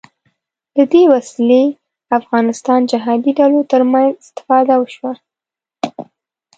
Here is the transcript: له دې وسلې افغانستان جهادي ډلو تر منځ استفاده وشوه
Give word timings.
له 0.77 0.83
دې 0.93 1.03
وسلې 1.13 1.63
افغانستان 2.19 2.79
جهادي 2.91 3.31
ډلو 3.39 3.61
تر 3.71 3.81
منځ 3.91 4.11
استفاده 4.21 4.73
وشوه 4.79 5.13